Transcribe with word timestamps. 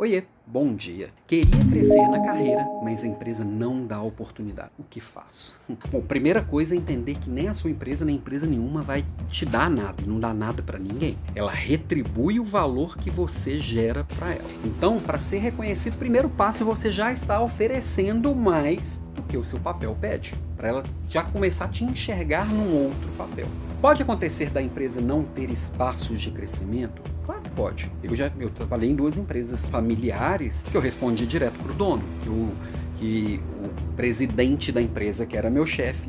Oiê, 0.00 0.22
bom 0.46 0.74
dia. 0.74 1.10
Queria 1.26 1.62
crescer 1.70 2.08
na 2.08 2.24
carreira, 2.24 2.66
mas 2.82 3.04
a 3.04 3.06
empresa 3.06 3.44
não 3.44 3.86
dá 3.86 4.00
oportunidade. 4.00 4.70
O 4.78 4.82
que 4.82 4.98
faço? 4.98 5.60
Bom, 5.92 6.00
primeira 6.00 6.40
coisa 6.40 6.74
é 6.74 6.78
entender 6.78 7.16
que 7.16 7.28
nem 7.28 7.48
a 7.48 7.52
sua 7.52 7.70
empresa, 7.70 8.02
nem 8.02 8.16
empresa 8.16 8.46
nenhuma 8.46 8.80
vai 8.80 9.04
te 9.28 9.44
dar 9.44 9.68
nada, 9.68 10.02
e 10.02 10.06
não 10.06 10.18
dá 10.18 10.32
nada 10.32 10.62
para 10.62 10.78
ninguém. 10.78 11.18
Ela 11.34 11.52
retribui 11.52 12.40
o 12.40 12.44
valor 12.44 12.96
que 12.96 13.10
você 13.10 13.60
gera 13.60 14.02
para 14.02 14.32
ela. 14.32 14.48
Então, 14.64 14.98
para 14.98 15.18
ser 15.18 15.40
reconhecido, 15.40 15.98
primeiro 15.98 16.30
passo 16.30 16.62
é 16.62 16.64
você 16.64 16.90
já 16.90 17.12
está 17.12 17.38
oferecendo 17.38 18.34
mais 18.34 19.04
do 19.14 19.22
que 19.24 19.36
o 19.36 19.44
seu 19.44 19.60
papel 19.60 19.94
pede, 20.00 20.34
para 20.56 20.68
ela 20.68 20.82
já 21.10 21.22
começar 21.24 21.66
a 21.66 21.68
te 21.68 21.84
enxergar 21.84 22.48
num 22.48 22.86
outro 22.86 23.08
papel. 23.18 23.48
Pode 23.82 24.02
acontecer 24.02 24.48
da 24.48 24.62
empresa 24.62 24.98
não 24.98 25.24
ter 25.24 25.50
espaços 25.50 26.22
de 26.22 26.30
crescimento? 26.30 27.02
Que 27.50 27.56
pode. 27.56 27.90
Eu 28.02 28.14
já 28.14 28.30
eu 28.38 28.50
trabalhei 28.50 28.90
em 28.90 28.94
duas 28.94 29.16
empresas 29.16 29.66
familiares 29.66 30.64
que 30.70 30.76
eu 30.76 30.80
respondi 30.80 31.26
direto 31.26 31.58
pro 31.58 31.72
dono, 31.74 32.02
que 32.22 32.28
o, 32.28 32.52
que 32.96 33.40
o 33.64 33.94
presidente 33.94 34.70
da 34.70 34.80
empresa, 34.80 35.26
que 35.26 35.36
era 35.36 35.50
meu 35.50 35.66
chefe, 35.66 36.06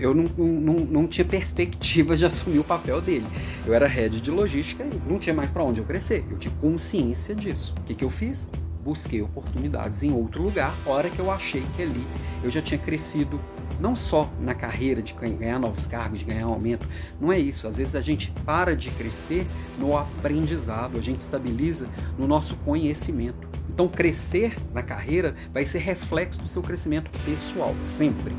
eu 0.00 0.14
não, 0.14 0.24
não, 0.36 0.74
não 0.74 1.06
tinha 1.06 1.24
perspectiva 1.24 2.16
de 2.16 2.24
assumir 2.26 2.58
o 2.58 2.64
papel 2.64 3.00
dele. 3.00 3.26
Eu 3.66 3.74
era 3.74 3.86
head 3.86 4.20
de 4.20 4.30
logística 4.30 4.84
e 4.84 5.10
não 5.10 5.18
tinha 5.18 5.34
mais 5.34 5.50
para 5.50 5.62
onde 5.62 5.80
eu 5.80 5.84
crescer. 5.84 6.24
Eu 6.30 6.38
tinha 6.38 6.54
consciência 6.60 7.34
disso. 7.34 7.74
O 7.78 7.82
que, 7.82 7.94
que 7.94 8.04
eu 8.04 8.10
fiz? 8.10 8.50
Busquei 8.88 9.20
oportunidades 9.20 10.02
em 10.02 10.10
outro 10.14 10.42
lugar, 10.42 10.74
hora 10.86 11.10
que 11.10 11.18
eu 11.18 11.30
achei 11.30 11.62
que 11.76 11.82
ali 11.82 12.06
eu 12.42 12.50
já 12.50 12.62
tinha 12.62 12.78
crescido 12.78 13.38
não 13.78 13.94
só 13.94 14.26
na 14.40 14.54
carreira 14.54 15.02
de 15.02 15.12
ganhar 15.12 15.58
novos 15.58 15.84
cargos, 15.84 16.20
de 16.20 16.24
ganhar 16.24 16.46
um 16.46 16.54
aumento, 16.54 16.88
não 17.20 17.30
é 17.30 17.38
isso. 17.38 17.68
Às 17.68 17.76
vezes 17.76 17.94
a 17.94 18.00
gente 18.00 18.32
para 18.46 18.74
de 18.74 18.90
crescer 18.92 19.46
no 19.78 19.94
aprendizado, 19.94 20.96
a 20.96 21.02
gente 21.02 21.20
estabiliza 21.20 21.86
no 22.16 22.26
nosso 22.26 22.56
conhecimento. 22.64 23.46
Então, 23.68 23.86
crescer 23.88 24.56
na 24.72 24.82
carreira 24.82 25.34
vai 25.52 25.66
ser 25.66 25.80
reflexo 25.80 26.40
do 26.40 26.48
seu 26.48 26.62
crescimento 26.62 27.10
pessoal, 27.26 27.76
sempre. 27.82 28.34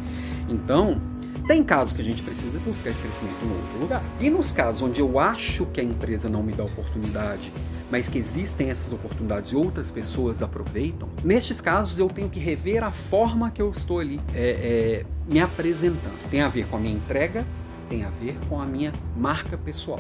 Então, 0.50 1.00
tem 1.46 1.64
casos 1.64 1.94
que 1.94 2.02
a 2.02 2.06
gente 2.06 2.24
precisa 2.24 2.58
buscar 2.58 2.90
esse 2.90 3.00
crescimento 3.00 3.46
em 3.46 3.52
outro 3.52 3.80
lugar. 3.82 4.04
E 4.20 4.32
nos 4.32 4.52
casos 4.52 4.82
onde 4.82 5.00
eu 5.00 5.20
acho 5.20 5.68
que 5.68 5.80
a 5.80 5.84
empresa 5.84 6.28
não 6.28 6.42
me 6.42 6.54
dá 6.54 6.64
oportunidade, 6.64 7.54
mas 7.90 8.08
que 8.08 8.18
existem 8.18 8.70
essas 8.70 8.94
oportunidades 8.94 9.52
e 9.52 9.56
outras 9.56 9.92
pessoas 9.92 10.42
aproveitam, 10.42 11.10
nestes 11.24 11.60
casos 11.60 12.00
eu 12.00 12.08
tenho 12.08 12.30
que 12.30 12.40
rever 12.40 12.84
a 12.84 12.92
forma 12.92 13.50
que 13.52 13.62
eu 13.62 13.70
estou 13.70 14.00
ali 14.00 14.20
é, 14.34 14.50
é, 14.50 15.06
me 15.28 15.40
apresentando. 15.40 16.20
Tem 16.30 16.42
a 16.42 16.48
ver 16.48 16.68
com 16.68 16.78
a 16.78 16.80
minha 16.80 16.96
entrega, 16.96 17.46
tem 17.90 18.04
a 18.04 18.10
ver 18.10 18.38
com 18.48 18.62
a 18.62 18.66
minha 18.66 18.94
marca 19.18 19.58
pessoal. 19.58 20.00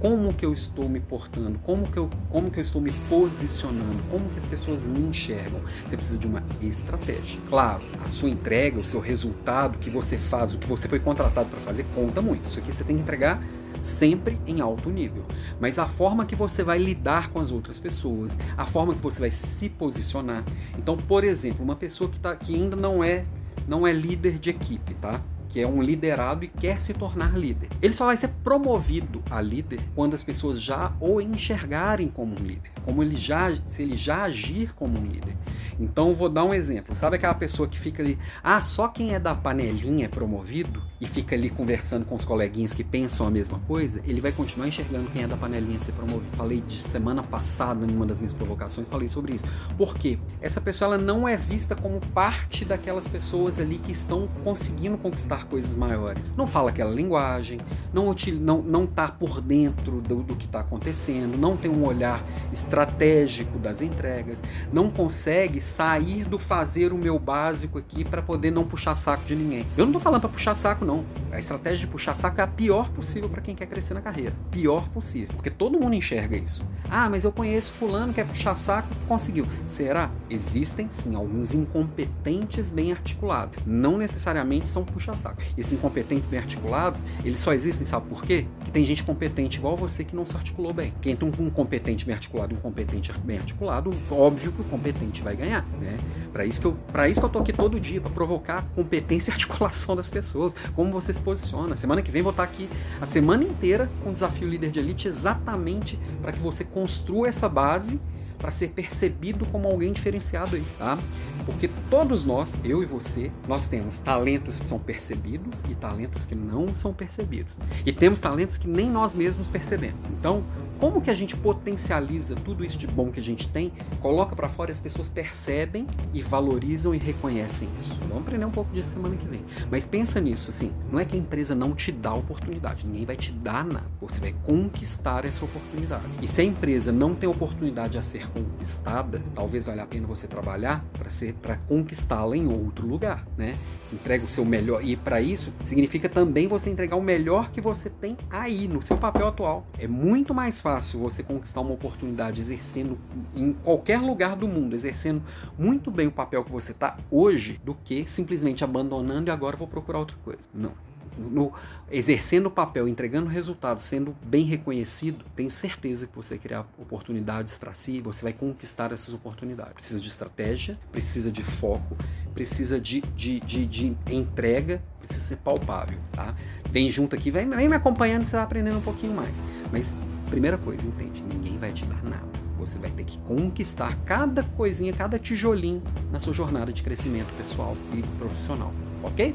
Como 0.00 0.32
que 0.32 0.46
eu 0.46 0.52
estou 0.52 0.88
me 0.88 1.00
portando, 1.00 1.58
como 1.60 1.90
que 1.90 1.96
eu, 1.96 2.08
como 2.30 2.50
que 2.50 2.58
eu 2.58 2.62
estou 2.62 2.80
me 2.80 2.92
posicionando, 3.08 4.02
como 4.10 4.28
que 4.30 4.38
as 4.38 4.46
pessoas 4.46 4.84
me 4.84 5.00
enxergam. 5.00 5.60
Você 5.86 5.96
precisa 5.96 6.18
de 6.18 6.26
uma 6.26 6.42
estratégia. 6.62 7.40
Claro, 7.48 7.82
a 8.04 8.08
sua 8.08 8.28
entrega, 8.28 8.78
o 8.78 8.84
seu 8.84 9.00
resultado, 9.00 9.78
que 9.78 9.90
você 9.90 10.16
faz, 10.16 10.54
o 10.54 10.58
que 10.58 10.66
você 10.66 10.88
foi 10.88 11.00
contratado 11.00 11.48
para 11.48 11.60
fazer, 11.60 11.84
conta 11.94 12.22
muito. 12.22 12.48
Isso 12.48 12.60
aqui 12.60 12.72
você 12.72 12.84
tem 12.84 12.96
que 12.96 13.02
entregar 13.02 13.42
sempre 13.82 14.38
em 14.46 14.60
alto 14.60 14.88
nível. 14.90 15.24
Mas 15.60 15.78
a 15.78 15.86
forma 15.86 16.26
que 16.26 16.36
você 16.36 16.62
vai 16.62 16.78
lidar 16.78 17.30
com 17.30 17.40
as 17.40 17.50
outras 17.50 17.78
pessoas, 17.78 18.38
a 18.56 18.66
forma 18.66 18.94
que 18.94 19.02
você 19.02 19.20
vai 19.20 19.30
se 19.30 19.68
posicionar. 19.68 20.44
Então, 20.76 20.96
por 20.96 21.24
exemplo, 21.24 21.64
uma 21.64 21.76
pessoa 21.76 22.08
que, 22.08 22.18
tá, 22.18 22.34
que 22.36 22.54
ainda 22.54 22.76
não 22.76 23.02
é 23.02 23.24
não 23.66 23.86
é 23.86 23.92
líder 23.92 24.38
de 24.38 24.50
equipe, 24.50 24.94
tá? 24.94 25.20
Que 25.48 25.60
é 25.60 25.66
um 25.66 25.82
liderado 25.82 26.44
e 26.44 26.48
quer 26.48 26.80
se 26.80 26.94
tornar 26.94 27.36
líder. 27.36 27.68
Ele 27.80 27.94
só 27.94 28.06
vai 28.06 28.16
ser 28.16 28.28
promovido 28.44 29.22
a 29.30 29.40
líder 29.40 29.80
quando 29.94 30.14
as 30.14 30.22
pessoas 30.22 30.60
já 30.60 30.92
o 31.00 31.20
enxergarem 31.20 32.08
como 32.08 32.34
um 32.38 32.44
líder, 32.44 32.70
como 32.84 33.02
ele 33.02 33.16
já, 33.16 33.50
se 33.66 33.82
ele 33.82 33.96
já 33.96 34.22
agir 34.22 34.74
como 34.74 34.98
um 34.98 35.06
líder. 35.06 35.36
Então 35.78 36.14
vou 36.14 36.28
dar 36.28 36.44
um 36.44 36.52
exemplo. 36.52 36.96
Sabe 36.96 37.16
aquela 37.16 37.34
pessoa 37.34 37.68
que 37.68 37.78
fica 37.78 38.02
ali, 38.02 38.18
ah, 38.42 38.60
só 38.62 38.88
quem 38.88 39.14
é 39.14 39.20
da 39.20 39.34
panelinha 39.34 40.06
é 40.06 40.08
promovido 40.08 40.82
e 41.00 41.06
fica 41.06 41.36
ali 41.36 41.48
conversando 41.48 42.04
com 42.04 42.16
os 42.16 42.24
coleguinhas 42.24 42.74
que 42.74 42.82
pensam 42.82 43.26
a 43.26 43.30
mesma 43.30 43.60
coisa, 43.60 44.00
ele 44.04 44.20
vai 44.20 44.32
continuar 44.32 44.66
enxergando 44.66 45.10
quem 45.10 45.22
é 45.22 45.28
da 45.28 45.36
panelinha 45.36 45.78
ser 45.78 45.92
promovido. 45.92 46.36
Falei 46.36 46.60
de 46.60 46.82
semana 46.82 47.22
passada 47.22 47.86
em 47.86 47.94
uma 47.94 48.06
das 48.06 48.18
minhas 48.18 48.32
provocações, 48.32 48.88
falei 48.88 49.08
sobre 49.08 49.34
isso. 49.34 49.46
Por 49.76 49.94
quê? 49.94 50.18
Essa 50.40 50.60
pessoa 50.60 50.94
ela 50.94 51.02
não 51.02 51.28
é 51.28 51.36
vista 51.36 51.76
como 51.76 52.00
parte 52.08 52.64
daquelas 52.64 53.06
pessoas 53.06 53.58
ali 53.58 53.78
que 53.78 53.92
estão 53.92 54.28
conseguindo 54.42 54.98
conquistar 54.98 55.46
coisas 55.46 55.76
maiores. 55.76 56.28
Não 56.36 56.46
fala 56.46 56.70
aquela 56.70 56.90
linguagem, 56.90 57.60
não 57.92 58.14
não 58.40 58.62
não 58.62 58.86
tá 58.86 59.08
por 59.08 59.40
dentro 59.40 60.00
do, 60.00 60.22
do 60.22 60.34
que 60.34 60.46
está 60.46 60.60
acontecendo, 60.60 61.36
não 61.36 61.56
tem 61.56 61.70
um 61.70 61.84
olhar 61.84 62.24
estratégico 62.52 63.58
das 63.58 63.80
entregas, 63.82 64.42
não 64.72 64.90
consegue 64.90 65.60
sair 65.68 66.24
do 66.24 66.38
fazer 66.38 66.92
o 66.92 66.98
meu 66.98 67.18
básico 67.18 67.78
aqui 67.78 68.04
para 68.04 68.22
poder 68.22 68.50
não 68.50 68.64
puxar 68.64 68.96
saco 68.96 69.24
de 69.24 69.36
ninguém. 69.36 69.66
Eu 69.76 69.84
não 69.86 69.92
tô 69.92 70.00
falando 70.00 70.22
para 70.22 70.30
puxar 70.30 70.54
saco 70.54 70.84
não. 70.84 71.04
A 71.38 71.40
estratégia 71.40 71.78
de 71.78 71.86
puxar 71.86 72.16
saco 72.16 72.40
é 72.40 72.42
a 72.42 72.48
pior 72.48 72.90
possível 72.90 73.28
para 73.28 73.40
quem 73.40 73.54
quer 73.54 73.66
crescer 73.66 73.94
na 73.94 74.00
carreira. 74.00 74.34
Pior 74.50 74.88
possível, 74.88 75.28
porque 75.36 75.48
todo 75.48 75.78
mundo 75.78 75.94
enxerga 75.94 76.36
isso. 76.36 76.66
Ah, 76.90 77.08
mas 77.08 77.22
eu 77.22 77.30
conheço 77.30 77.74
fulano 77.74 78.12
que 78.12 78.20
é 78.20 78.24
puxar 78.24 78.56
saco, 78.56 78.88
conseguiu. 79.06 79.46
Será? 79.68 80.10
Existem 80.28 80.88
sim 80.88 81.14
alguns 81.14 81.54
incompetentes 81.54 82.72
bem 82.72 82.90
articulados. 82.90 83.56
Não 83.64 83.96
necessariamente 83.98 84.68
são 84.68 84.84
puxa 84.84 85.14
saco. 85.14 85.40
Esses 85.56 85.74
incompetentes 85.74 86.26
bem 86.26 86.40
articulados, 86.40 87.04
eles 87.22 87.38
só 87.38 87.52
existem, 87.52 87.86
sabe 87.86 88.08
por 88.08 88.24
quê? 88.24 88.44
Que 88.64 88.72
tem 88.72 88.84
gente 88.84 89.04
competente 89.04 89.58
igual 89.58 89.76
você 89.76 90.02
que 90.02 90.16
não 90.16 90.26
se 90.26 90.34
articulou 90.34 90.74
bem. 90.74 90.92
Quem 91.00 91.14
tem 91.14 91.32
um 91.38 91.50
competente 91.50 92.04
bem 92.04 92.16
articulado 92.16 92.52
e 92.52 92.56
um 92.56 92.60
competente 92.60 93.12
bem 93.20 93.38
articulado, 93.38 93.94
óbvio 94.10 94.50
que 94.50 94.60
o 94.60 94.64
competente 94.64 95.22
vai 95.22 95.36
ganhar, 95.36 95.64
né? 95.80 95.96
Para 96.32 96.44
isso 96.44 96.60
que 96.60 96.66
eu, 96.66 96.76
para 96.90 97.08
isso 97.08 97.20
que 97.20 97.26
eu 97.26 97.30
tô 97.30 97.38
aqui 97.38 97.52
todo 97.52 97.78
dia 97.78 98.00
para 98.00 98.10
provocar 98.10 98.64
competência 98.74 99.30
e 99.30 99.34
articulação 99.38 99.94
das 99.94 100.10
pessoas, 100.10 100.52
como 100.74 100.90
você 100.90 101.12
se 101.12 101.27
posiciona. 101.28 101.76
Semana 101.76 102.00
que 102.00 102.10
vem 102.10 102.22
vou 102.22 102.30
estar 102.30 102.42
aqui 102.42 102.70
a 103.00 103.04
semana 103.04 103.44
inteira 103.44 103.90
com 104.02 104.08
o 104.08 104.12
desafio 104.12 104.48
líder 104.48 104.70
de 104.70 104.78
elite 104.78 105.08
exatamente 105.08 105.98
para 106.22 106.32
que 106.32 106.38
você 106.38 106.64
construa 106.64 107.28
essa 107.28 107.46
base 107.48 108.00
para 108.38 108.50
ser 108.50 108.68
percebido 108.68 109.44
como 109.46 109.68
alguém 109.68 109.92
diferenciado 109.92 110.56
aí, 110.56 110.64
tá? 110.78 110.96
Porque 111.44 111.68
todos 111.90 112.24
nós, 112.24 112.56
eu 112.64 112.82
e 112.82 112.86
você, 112.86 113.32
nós 113.48 113.66
temos 113.66 113.98
talentos 113.98 114.60
que 114.60 114.66
são 114.66 114.78
percebidos 114.78 115.64
e 115.68 115.74
talentos 115.74 116.24
que 116.24 116.36
não 116.36 116.72
são 116.72 116.94
percebidos. 116.94 117.56
E 117.84 117.92
temos 117.92 118.20
talentos 118.20 118.56
que 118.56 118.68
nem 118.68 118.88
nós 118.88 119.12
mesmos 119.12 119.48
percebemos. 119.48 119.98
Então, 120.12 120.44
como 120.78 121.00
que 121.00 121.10
a 121.10 121.14
gente 121.14 121.36
potencializa 121.36 122.36
tudo 122.36 122.64
isso 122.64 122.78
de 122.78 122.86
bom 122.86 123.10
que 123.10 123.18
a 123.18 123.22
gente 123.22 123.48
tem, 123.48 123.72
coloca 124.00 124.34
para 124.36 124.48
fora 124.48 124.70
e 124.70 124.72
as 124.72 124.80
pessoas 124.80 125.08
percebem 125.08 125.86
e 126.14 126.22
valorizam 126.22 126.94
e 126.94 126.98
reconhecem 126.98 127.68
isso. 127.80 127.98
Vamos 128.02 128.18
aprender 128.18 128.44
um 128.44 128.50
pouco 128.50 128.72
disso 128.72 128.90
semana 128.90 129.16
que 129.16 129.26
vem. 129.26 129.40
Mas 129.70 129.84
pensa 129.84 130.20
nisso, 130.20 130.50
assim, 130.50 130.72
não 130.90 131.00
é 131.00 131.04
que 131.04 131.16
a 131.16 131.18
empresa 131.18 131.54
não 131.54 131.74
te 131.74 131.90
dá 131.90 132.14
oportunidade, 132.14 132.86
ninguém 132.86 133.04
vai 133.04 133.16
te 133.16 133.32
dar 133.32 133.64
nada. 133.64 133.86
Você 134.00 134.20
vai 134.20 134.34
conquistar 134.44 135.24
essa 135.24 135.44
oportunidade. 135.44 136.04
E 136.22 136.28
se 136.28 136.40
a 136.40 136.44
empresa 136.44 136.92
não 136.92 137.14
tem 137.14 137.28
oportunidade 137.28 137.98
a 137.98 138.02
ser 138.02 138.28
conquistada, 138.30 139.20
talvez 139.34 139.66
valha 139.66 139.82
a 139.82 139.86
pena 139.86 140.06
você 140.06 140.26
trabalhar 140.26 140.84
para 140.96 141.10
ser 141.10 141.34
para 141.34 141.56
conquistá-la 141.56 142.36
em 142.36 142.46
outro 142.46 142.86
lugar, 142.86 143.26
né? 143.36 143.58
Entrega 143.92 144.24
o 144.24 144.28
seu 144.28 144.44
melhor 144.44 144.84
e 144.84 144.96
para 144.96 145.20
isso 145.20 145.52
significa 145.64 146.08
também 146.08 146.46
você 146.46 146.70
entregar 146.70 146.96
o 146.96 147.02
melhor 147.02 147.50
que 147.50 147.60
você 147.60 147.88
tem 147.88 148.16
aí 148.30 148.68
no 148.68 148.82
seu 148.82 148.96
papel 148.96 149.28
atual. 149.28 149.66
É 149.78 149.88
muito 149.88 150.34
mais 150.34 150.60
fácil 150.60 150.67
fácil 150.68 151.00
você 151.00 151.22
conquistar 151.22 151.62
uma 151.62 151.72
oportunidade 151.72 152.42
exercendo 152.42 152.98
em 153.34 153.54
qualquer 153.54 153.98
lugar 154.02 154.36
do 154.36 154.46
mundo, 154.46 154.76
exercendo 154.76 155.22
muito 155.58 155.90
bem 155.90 156.08
o 156.08 156.12
papel 156.12 156.44
que 156.44 156.52
você 156.52 156.72
está 156.72 156.98
hoje, 157.10 157.58
do 157.64 157.74
que 157.74 158.06
simplesmente 158.06 158.62
abandonando 158.62 159.30
e 159.30 159.32
agora 159.32 159.56
vou 159.56 159.66
procurar 159.66 160.00
outra 160.00 160.16
coisa. 160.22 160.42
Não. 160.52 160.72
No, 161.16 161.52
exercendo 161.90 162.46
o 162.46 162.50
papel, 162.50 162.86
entregando 162.86 163.28
resultados, 163.28 163.84
sendo 163.84 164.14
bem 164.22 164.44
reconhecido, 164.44 165.24
tenho 165.34 165.50
certeza 165.50 166.06
que 166.06 166.14
você 166.14 166.34
vai 166.34 166.38
criar 166.38 166.66
oportunidades 166.78 167.56
para 167.56 167.72
si, 167.72 168.02
você 168.02 168.22
vai 168.22 168.34
conquistar 168.34 168.92
essas 168.92 169.14
oportunidades. 169.14 169.72
Precisa 169.72 170.00
de 170.00 170.08
estratégia, 170.08 170.78
precisa 170.92 171.32
de 171.32 171.42
foco, 171.42 171.96
precisa 172.34 172.78
de, 172.78 173.00
de, 173.16 173.40
de, 173.40 173.66
de 173.66 173.96
entrega, 174.12 174.82
precisa 175.00 175.26
ser 175.26 175.36
palpável, 175.36 175.98
tá? 176.12 176.34
Vem 176.70 176.90
junto 176.90 177.16
aqui, 177.16 177.30
vem, 177.30 177.48
vem 177.48 177.68
me 177.68 177.74
acompanhando 177.74 178.24
que 178.24 178.30
você 178.30 178.36
vai 178.36 178.44
aprendendo 178.44 178.78
um 178.78 178.82
pouquinho 178.82 179.14
mais. 179.14 179.42
Mas 179.72 179.96
Primeira 180.30 180.58
coisa, 180.58 180.86
entende? 180.86 181.22
Ninguém 181.22 181.58
vai 181.58 181.72
te 181.72 181.84
dar 181.86 182.02
nada. 182.02 182.26
Você 182.58 182.78
vai 182.78 182.90
ter 182.90 183.04
que 183.04 183.18
conquistar 183.18 183.96
cada 184.04 184.42
coisinha, 184.42 184.92
cada 184.92 185.18
tijolinho 185.18 185.82
na 186.12 186.20
sua 186.20 186.32
jornada 186.32 186.72
de 186.72 186.82
crescimento 186.82 187.32
pessoal 187.36 187.76
e 187.94 188.02
profissional. 188.18 188.72
Ok? 189.02 189.34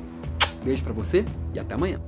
Beijo 0.64 0.84
para 0.84 0.94
você 0.94 1.26
e 1.54 1.60
até 1.60 1.74
amanhã. 1.74 2.00